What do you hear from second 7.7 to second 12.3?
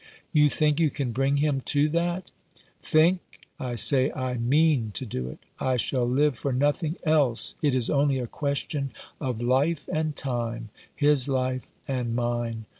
is only a question of life and time; his life and